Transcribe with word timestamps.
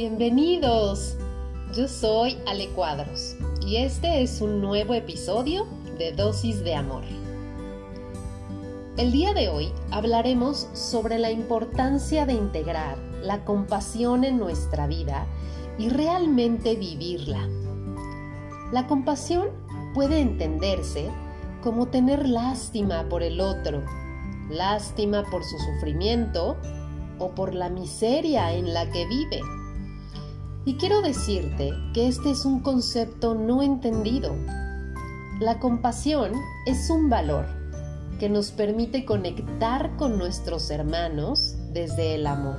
Bienvenidos. 0.00 1.16
Yo 1.74 1.88
soy 1.88 2.38
Ale 2.46 2.68
Cuadros 2.68 3.34
y 3.66 3.78
este 3.78 4.22
es 4.22 4.40
un 4.40 4.60
nuevo 4.60 4.94
episodio 4.94 5.66
de 5.98 6.12
Dosis 6.12 6.62
de 6.62 6.76
Amor. 6.76 7.02
El 8.96 9.10
día 9.10 9.34
de 9.34 9.48
hoy 9.48 9.72
hablaremos 9.90 10.68
sobre 10.72 11.18
la 11.18 11.32
importancia 11.32 12.26
de 12.26 12.34
integrar 12.34 12.96
la 13.22 13.44
compasión 13.44 14.22
en 14.22 14.38
nuestra 14.38 14.86
vida 14.86 15.26
y 15.80 15.88
realmente 15.88 16.76
vivirla. 16.76 17.48
La 18.70 18.86
compasión 18.86 19.48
puede 19.94 20.20
entenderse 20.20 21.10
como 21.60 21.86
tener 21.86 22.28
lástima 22.28 23.08
por 23.08 23.24
el 23.24 23.40
otro, 23.40 23.82
lástima 24.48 25.24
por 25.24 25.42
su 25.42 25.58
sufrimiento 25.58 26.56
o 27.18 27.32
por 27.32 27.52
la 27.52 27.68
miseria 27.68 28.52
en 28.52 28.72
la 28.72 28.88
que 28.92 29.04
vive. 29.08 29.40
Y 30.68 30.74
quiero 30.74 31.00
decirte 31.00 31.72
que 31.94 32.08
este 32.08 32.30
es 32.30 32.44
un 32.44 32.60
concepto 32.60 33.34
no 33.34 33.62
entendido. 33.62 34.36
La 35.40 35.60
compasión 35.60 36.32
es 36.66 36.90
un 36.90 37.08
valor 37.08 37.46
que 38.20 38.28
nos 38.28 38.50
permite 38.50 39.06
conectar 39.06 39.96
con 39.96 40.18
nuestros 40.18 40.70
hermanos 40.70 41.56
desde 41.72 42.16
el 42.16 42.26
amor. 42.26 42.58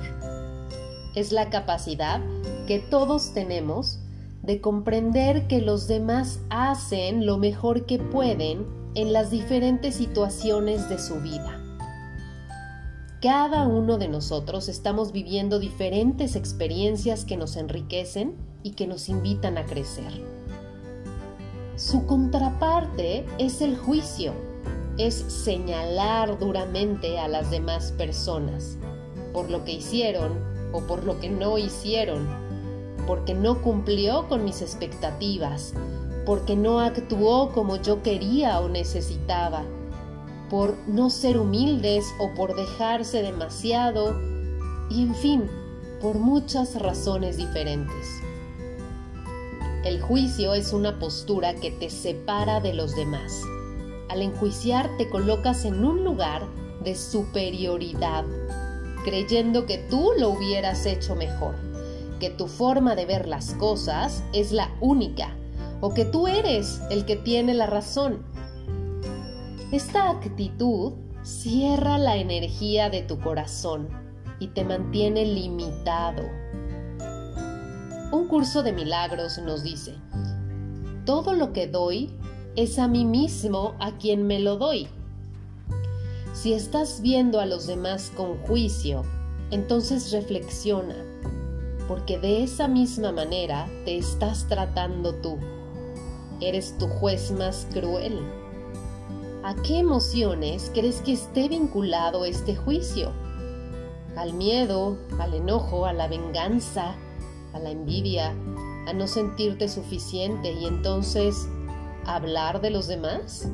Es 1.14 1.30
la 1.30 1.50
capacidad 1.50 2.20
que 2.66 2.80
todos 2.80 3.32
tenemos 3.32 4.00
de 4.42 4.60
comprender 4.60 5.46
que 5.46 5.60
los 5.60 5.86
demás 5.86 6.40
hacen 6.50 7.26
lo 7.26 7.38
mejor 7.38 7.86
que 7.86 8.00
pueden 8.00 8.66
en 8.96 9.12
las 9.12 9.30
diferentes 9.30 9.94
situaciones 9.94 10.88
de 10.88 10.98
su 10.98 11.20
vida. 11.20 11.59
Cada 13.20 13.68
uno 13.68 13.98
de 13.98 14.08
nosotros 14.08 14.70
estamos 14.70 15.12
viviendo 15.12 15.58
diferentes 15.58 16.36
experiencias 16.36 17.26
que 17.26 17.36
nos 17.36 17.56
enriquecen 17.56 18.34
y 18.62 18.70
que 18.70 18.86
nos 18.86 19.10
invitan 19.10 19.58
a 19.58 19.66
crecer. 19.66 20.10
Su 21.76 22.06
contraparte 22.06 23.26
es 23.36 23.60
el 23.60 23.76
juicio, 23.76 24.32
es 24.96 25.14
señalar 25.14 26.38
duramente 26.38 27.18
a 27.18 27.28
las 27.28 27.50
demás 27.50 27.92
personas 27.92 28.78
por 29.34 29.50
lo 29.50 29.64
que 29.64 29.72
hicieron 29.72 30.38
o 30.72 30.80
por 30.80 31.04
lo 31.04 31.20
que 31.20 31.28
no 31.28 31.58
hicieron, 31.58 32.26
porque 33.06 33.34
no 33.34 33.60
cumplió 33.60 34.28
con 34.28 34.44
mis 34.44 34.62
expectativas, 34.62 35.74
porque 36.24 36.56
no 36.56 36.80
actuó 36.80 37.52
como 37.52 37.76
yo 37.76 38.02
quería 38.02 38.60
o 38.60 38.70
necesitaba 38.70 39.62
por 40.50 40.76
no 40.88 41.10
ser 41.10 41.38
humildes 41.38 42.04
o 42.18 42.34
por 42.34 42.56
dejarse 42.56 43.22
demasiado, 43.22 44.20
y 44.90 45.04
en 45.04 45.14
fin, 45.14 45.48
por 46.02 46.18
muchas 46.18 46.74
razones 46.74 47.36
diferentes. 47.36 48.20
El 49.84 50.02
juicio 50.02 50.52
es 50.54 50.72
una 50.72 50.98
postura 50.98 51.54
que 51.54 51.70
te 51.70 51.88
separa 51.88 52.60
de 52.60 52.74
los 52.74 52.96
demás. 52.96 53.40
Al 54.08 54.22
enjuiciar 54.22 54.90
te 54.98 55.08
colocas 55.08 55.64
en 55.64 55.84
un 55.84 56.04
lugar 56.04 56.42
de 56.82 56.96
superioridad, 56.96 58.24
creyendo 59.04 59.66
que 59.66 59.78
tú 59.78 60.10
lo 60.18 60.30
hubieras 60.30 60.84
hecho 60.84 61.14
mejor, 61.14 61.54
que 62.18 62.28
tu 62.28 62.48
forma 62.48 62.96
de 62.96 63.06
ver 63.06 63.28
las 63.28 63.54
cosas 63.54 64.24
es 64.32 64.50
la 64.50 64.74
única, 64.80 65.36
o 65.80 65.94
que 65.94 66.04
tú 66.04 66.26
eres 66.26 66.80
el 66.90 67.04
que 67.04 67.14
tiene 67.14 67.54
la 67.54 67.66
razón 67.66 68.24
esta 69.72 70.10
actitud 70.10 70.94
cierra 71.22 71.96
la 71.96 72.16
energía 72.16 72.90
de 72.90 73.02
tu 73.02 73.20
corazón 73.20 73.88
y 74.40 74.48
te 74.48 74.64
mantiene 74.64 75.24
limitado. 75.24 76.22
Un 78.10 78.26
curso 78.26 78.64
de 78.64 78.72
milagros 78.72 79.38
nos 79.38 79.62
dice, 79.62 79.94
todo 81.04 81.34
lo 81.34 81.52
que 81.52 81.68
doy 81.68 82.10
es 82.56 82.80
a 82.80 82.88
mí 82.88 83.04
mismo 83.04 83.76
a 83.78 83.96
quien 83.96 84.26
me 84.26 84.40
lo 84.40 84.56
doy. 84.56 84.88
Si 86.32 86.52
estás 86.52 87.00
viendo 87.00 87.38
a 87.38 87.46
los 87.46 87.68
demás 87.68 88.10
con 88.16 88.38
juicio, 88.38 89.04
entonces 89.52 90.10
reflexiona, 90.10 90.96
porque 91.86 92.18
de 92.18 92.42
esa 92.42 92.66
misma 92.66 93.12
manera 93.12 93.68
te 93.84 93.98
estás 93.98 94.48
tratando 94.48 95.14
tú. 95.14 95.38
Eres 96.40 96.76
tu 96.78 96.88
juez 96.88 97.30
más 97.30 97.68
cruel. 97.72 98.18
¿A 99.42 99.54
qué 99.54 99.78
emociones 99.78 100.70
crees 100.74 101.00
que 101.00 101.12
esté 101.14 101.48
vinculado 101.48 102.26
este 102.26 102.54
juicio? 102.54 103.10
¿Al 104.14 104.34
miedo, 104.34 104.98
al 105.18 105.32
enojo, 105.32 105.86
a 105.86 105.94
la 105.94 106.08
venganza, 106.08 106.94
a 107.54 107.58
la 107.58 107.70
envidia, 107.70 108.34
a 108.86 108.92
no 108.92 109.06
sentirte 109.06 109.68
suficiente 109.70 110.52
y 110.52 110.66
entonces 110.66 111.48
hablar 112.04 112.60
de 112.60 112.68
los 112.68 112.86
demás? 112.86 113.48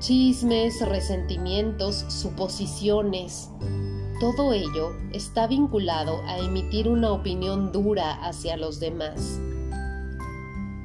Chismes, 0.00 0.86
resentimientos, 0.86 2.04
suposiciones, 2.08 3.48
todo 4.20 4.52
ello 4.52 4.92
está 5.12 5.46
vinculado 5.46 6.20
a 6.26 6.38
emitir 6.38 6.88
una 6.88 7.10
opinión 7.10 7.72
dura 7.72 8.12
hacia 8.22 8.58
los 8.58 8.80
demás. 8.80 9.40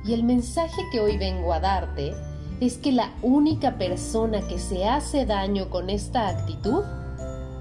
Y 0.06 0.14
el 0.14 0.24
mensaje 0.24 0.82
que 0.92 1.02
hoy 1.02 1.18
vengo 1.18 1.52
a 1.52 1.60
darte 1.60 2.16
es 2.60 2.78
que 2.78 2.92
la 2.92 3.14
única 3.22 3.78
persona 3.78 4.42
que 4.48 4.60
se 4.60 4.86
hace 4.86 5.26
daño 5.26 5.70
con 5.70 5.90
esta 5.90 6.28
actitud 6.28 6.84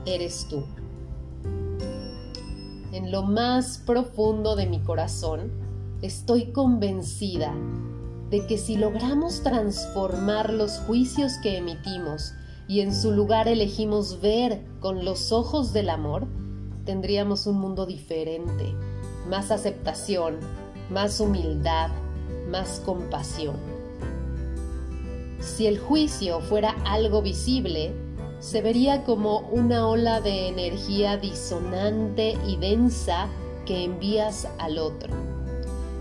eres 0.07 0.47
tú. 0.49 0.65
En 2.93 3.13
lo 3.13 3.23
más 3.23 3.79
profundo 3.79 4.57
de 4.57 4.67
mi 4.67 4.81
corazón 4.81 5.53
estoy 6.03 6.53
convencida 6.53 7.55
de 8.31 8.47
que 8.47 8.59
si 8.59 8.77
logramos 8.77 9.43
transformar 9.43 10.53
los 10.53 10.79
juicios 10.81 11.35
que 11.43 11.59
emitimos 11.59 12.33
y 12.67 12.81
en 12.81 12.95
su 12.95 13.13
lugar 13.13 13.47
elegimos 13.47 14.21
ver 14.21 14.65
con 14.81 15.05
los 15.05 15.33
ojos 15.33 15.73
del 15.73 15.91
amor, 15.91 16.27
tendríamos 16.85 17.47
un 17.47 17.59
mundo 17.61 17.87
diferente, 17.87 18.75
más 19.29 19.51
aceptación, 19.51 20.39
más 20.91 21.21
humildad, 21.21 21.91
más 22.51 22.81
compasión. 22.85 23.78
Si 25.41 25.67
el 25.67 25.79
juicio 25.79 26.41
fuera 26.41 26.77
algo 26.85 27.23
visible, 27.23 27.93
se 28.41 28.63
vería 28.63 29.05
como 29.05 29.41
una 29.51 29.87
ola 29.89 30.21
de 30.21 30.49
energía 30.49 31.17
disonante 31.17 32.37
y 32.47 32.57
densa 32.57 33.29
que 33.67 33.85
envías 33.85 34.49
al 34.59 34.79
otro. 34.79 35.13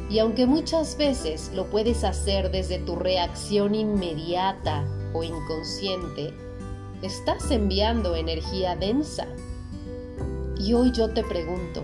Y 0.09 0.19
aunque 0.19 0.45
muchas 0.45 0.97
veces 0.97 1.51
lo 1.53 1.65
puedes 1.65 2.03
hacer 2.03 2.51
desde 2.51 2.79
tu 2.79 2.95
reacción 2.95 3.75
inmediata 3.75 4.85
o 5.13 5.23
inconsciente, 5.23 6.33
estás 7.01 7.51
enviando 7.51 8.15
energía 8.15 8.75
densa. 8.75 9.27
Y 10.57 10.73
hoy 10.73 10.91
yo 10.91 11.09
te 11.09 11.23
pregunto, 11.23 11.83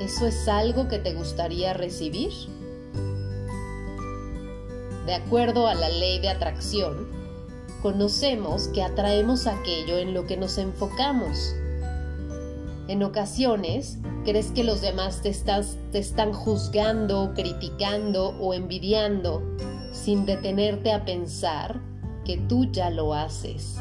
¿eso 0.00 0.26
es 0.26 0.48
algo 0.48 0.88
que 0.88 0.98
te 0.98 1.14
gustaría 1.14 1.74
recibir? 1.74 2.32
De 5.08 5.14
acuerdo 5.14 5.68
a 5.68 5.74
la 5.74 5.88
ley 5.88 6.18
de 6.18 6.28
atracción, 6.28 7.08
conocemos 7.80 8.68
que 8.68 8.82
atraemos 8.82 9.46
aquello 9.46 9.96
en 9.96 10.12
lo 10.12 10.26
que 10.26 10.36
nos 10.36 10.58
enfocamos. 10.58 11.54
En 12.88 13.02
ocasiones, 13.02 13.96
crees 14.26 14.50
que 14.50 14.64
los 14.64 14.82
demás 14.82 15.22
te, 15.22 15.30
están 15.30 16.34
juzgando, 16.34 17.32
criticando 17.34 18.36
o 18.38 18.52
envidiando 18.52 19.42
sin 19.92 20.26
detenerte 20.26 20.92
a 20.92 21.06
pensar 21.06 21.80
que 22.26 22.36
tú 22.36 22.70
ya 22.70 22.90
lo 22.90 23.14
haces, 23.14 23.78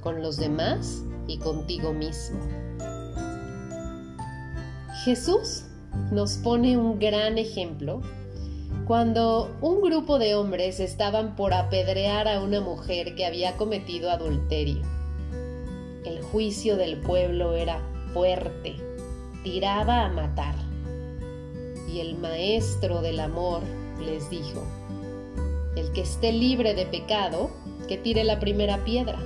con 0.00 0.22
los 0.22 0.38
demás 0.38 1.02
y 1.26 1.36
contigo 1.36 1.92
mismo. 1.92 2.40
Jesús 5.04 5.64
nos 6.10 6.38
pone 6.38 6.78
un 6.78 6.98
gran 6.98 7.36
ejemplo 7.36 8.00
cuando 8.86 9.56
un 9.60 9.80
grupo 9.80 10.18
de 10.18 10.34
hombres 10.34 10.80
estaban 10.80 11.36
por 11.36 11.54
apedrear 11.54 12.28
a 12.28 12.40
una 12.40 12.60
mujer 12.60 13.14
que 13.14 13.24
había 13.24 13.56
cometido 13.56 14.10
adulterio. 14.10 14.82
El 16.04 16.20
juicio 16.22 16.76
del 16.76 16.98
pueblo 16.98 17.54
era 17.54 17.80
fuerte, 18.12 18.76
tiraba 19.44 20.04
a 20.04 20.08
matar. 20.08 20.54
Y 21.88 22.00
el 22.00 22.18
maestro 22.18 23.02
del 23.02 23.20
amor 23.20 23.62
les 24.04 24.28
dijo, 24.30 24.64
el 25.76 25.92
que 25.92 26.02
esté 26.02 26.32
libre 26.32 26.74
de 26.74 26.86
pecado, 26.86 27.50
que 27.88 27.96
tire 27.96 28.24
la 28.24 28.40
primera 28.40 28.84
piedra. 28.84 29.18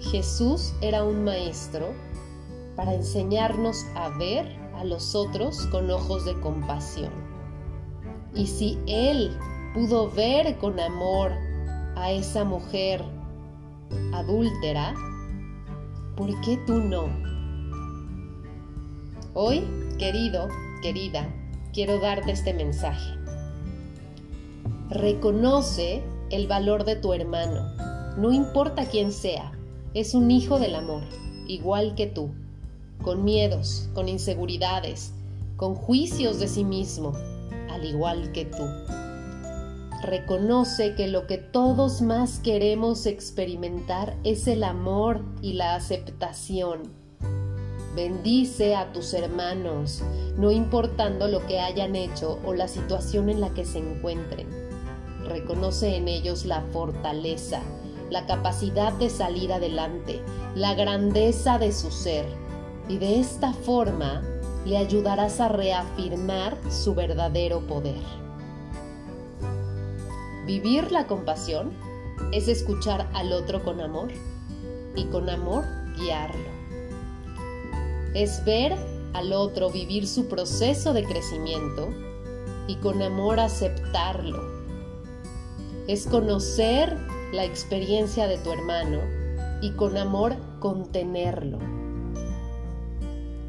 Jesús 0.00 0.74
era 0.80 1.02
un 1.02 1.24
maestro 1.24 1.92
para 2.76 2.94
enseñarnos 2.94 3.84
a 3.94 4.10
ver 4.10 4.46
a 4.74 4.84
los 4.84 5.14
otros 5.14 5.66
con 5.68 5.90
ojos 5.90 6.24
de 6.24 6.38
compasión. 6.40 7.35
Y 8.36 8.46
si 8.46 8.78
Él 8.86 9.30
pudo 9.72 10.10
ver 10.10 10.58
con 10.58 10.78
amor 10.78 11.32
a 11.96 12.12
esa 12.12 12.44
mujer 12.44 13.02
adúltera, 14.12 14.94
¿por 16.16 16.38
qué 16.42 16.58
tú 16.66 16.74
no? 16.74 17.06
Hoy, 19.32 19.64
querido, 19.98 20.48
querida, 20.82 21.26
quiero 21.72 21.98
darte 21.98 22.32
este 22.32 22.52
mensaje. 22.52 23.14
Reconoce 24.90 26.02
el 26.30 26.46
valor 26.46 26.84
de 26.84 26.96
tu 26.96 27.14
hermano, 27.14 27.74
no 28.18 28.32
importa 28.32 28.86
quién 28.86 29.12
sea, 29.12 29.52
es 29.94 30.14
un 30.14 30.30
hijo 30.30 30.58
del 30.58 30.74
amor, 30.74 31.02
igual 31.46 31.94
que 31.94 32.06
tú, 32.06 32.30
con 33.02 33.24
miedos, 33.24 33.88
con 33.94 34.08
inseguridades, 34.08 35.12
con 35.56 35.74
juicios 35.74 36.38
de 36.38 36.48
sí 36.48 36.64
mismo, 36.64 37.14
al 37.76 37.84
igual 37.84 38.32
que 38.32 38.46
tú. 38.46 38.64
Reconoce 40.02 40.94
que 40.94 41.08
lo 41.08 41.26
que 41.26 41.38
todos 41.38 42.02
más 42.02 42.38
queremos 42.38 43.06
experimentar 43.06 44.16
es 44.24 44.46
el 44.46 44.64
amor 44.64 45.24
y 45.42 45.54
la 45.54 45.74
aceptación. 45.74 46.92
Bendice 47.94 48.74
a 48.76 48.92
tus 48.92 49.14
hermanos, 49.14 50.02
no 50.36 50.52
importando 50.52 51.28
lo 51.28 51.46
que 51.46 51.60
hayan 51.60 51.96
hecho 51.96 52.38
o 52.44 52.52
la 52.52 52.68
situación 52.68 53.30
en 53.30 53.40
la 53.40 53.50
que 53.54 53.64
se 53.64 53.78
encuentren. 53.78 54.46
Reconoce 55.26 55.96
en 55.96 56.08
ellos 56.08 56.44
la 56.44 56.62
fortaleza, 56.72 57.60
la 58.10 58.26
capacidad 58.26 58.92
de 58.92 59.10
salir 59.10 59.52
adelante, 59.52 60.20
la 60.54 60.74
grandeza 60.74 61.58
de 61.58 61.72
su 61.72 61.90
ser. 61.90 62.26
Y 62.88 62.98
de 62.98 63.18
esta 63.18 63.52
forma 63.52 64.22
le 64.66 64.76
ayudarás 64.76 65.38
a 65.40 65.46
reafirmar 65.46 66.58
su 66.70 66.92
verdadero 66.94 67.60
poder. 67.68 68.02
Vivir 70.44 70.90
la 70.90 71.06
compasión 71.06 71.70
es 72.32 72.48
escuchar 72.48 73.08
al 73.14 73.32
otro 73.32 73.62
con 73.62 73.80
amor 73.80 74.08
y 74.96 75.04
con 75.04 75.30
amor 75.30 75.64
guiarlo. 75.96 76.50
Es 78.12 78.44
ver 78.44 78.74
al 79.12 79.32
otro 79.32 79.70
vivir 79.70 80.08
su 80.08 80.26
proceso 80.26 80.92
de 80.92 81.04
crecimiento 81.04 81.88
y 82.66 82.74
con 82.76 83.02
amor 83.02 83.38
aceptarlo. 83.38 84.42
Es 85.86 86.08
conocer 86.08 86.98
la 87.32 87.44
experiencia 87.44 88.26
de 88.26 88.38
tu 88.38 88.50
hermano 88.50 88.98
y 89.62 89.70
con 89.72 89.96
amor 89.96 90.34
contenerlo. 90.58 91.75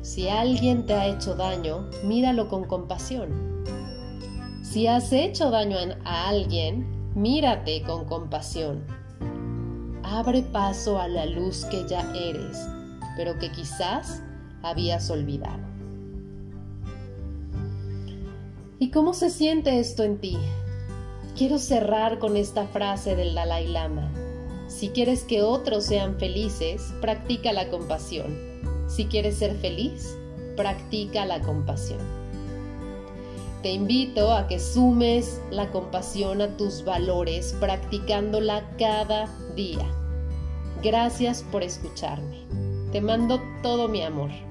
Si 0.07 0.30
alguien 0.30 0.86
te 0.86 0.94
ha 0.94 1.07
hecho 1.07 1.36
daño, 1.36 1.89
míralo 2.04 2.48
con 2.48 2.63
compasión 2.63 3.48
si 4.77 4.86
has 4.86 5.13
hecho 5.13 5.50
daño 5.50 5.77
a 6.04 6.27
alguien, 6.27 6.86
mírate 7.15 7.83
con 7.83 8.04
compasión. 8.04 8.83
Abre 10.04 10.44
paso 10.44 11.00
a 11.00 11.07
la 11.07 11.25
luz 11.25 11.63
que 11.71 11.88
ya 11.88 12.01
eres, 12.13 12.68
pero 13.15 13.39
que 13.39 13.50
quizás 13.50 14.21
habías 14.63 15.09
olvidado. 15.09 15.63
¿Y 18.77 18.92
cómo 18.92 19.13
se 19.13 19.30
siente 19.30 19.80
esto 19.80 20.03
en 20.03 20.19
ti? 20.19 20.38
Quiero 21.38 21.60
cerrar 21.60 22.19
con 22.19 22.36
esta 22.36 22.68
frase 22.68 23.15
del 23.15 23.36
Dalai 23.36 23.68
Lama. 23.68 24.12
Si 24.68 24.89
quieres 24.89 25.24
que 25.24 25.44
otros 25.44 25.86
sean 25.86 26.19
felices, 26.19 26.94
practica 27.00 27.53
la 27.53 27.69
compasión. 27.69 28.36
Si 28.88 29.06
quieres 29.06 29.38
ser 29.38 29.56
feliz, 29.57 30.18
practica 30.56 31.25
la 31.25 31.42
compasión. 31.42 32.00
Te 33.62 33.72
invito 33.72 34.31
a 34.31 34.48
que 34.48 34.60
sumes 34.60 35.42
la 35.50 35.69
compasión 35.72 36.42
a 36.42 36.56
tus 36.57 36.86
valores 36.86 37.56
practicándola 37.60 38.69
cada 38.78 39.28
día. 39.56 39.86
Gracias 40.84 41.44
por 41.51 41.63
escucharme. 41.63 42.45
Te 42.92 43.01
mando 43.01 43.42
todo 43.63 43.88
mi 43.88 44.04
amor. 44.04 44.46